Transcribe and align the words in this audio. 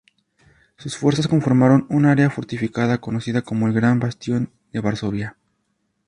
Sus 0.79 0.97
fuerzas 0.97 1.27
conformaron 1.27 1.85
un 1.91 2.07
área 2.07 2.31
fortificada 2.31 2.99
conocida 2.99 3.43
como 3.43 3.67
el 3.67 3.73
"gran 3.73 3.99
bastión 3.99 4.51
de 4.73 4.79
Varsovia". 4.79 5.37